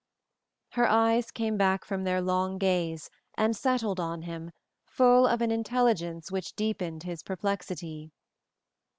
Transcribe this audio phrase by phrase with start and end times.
[0.71, 4.49] Her eyes came back from their long gaze and settled on him
[4.83, 8.09] full of an intelligence which deepened his perplexity.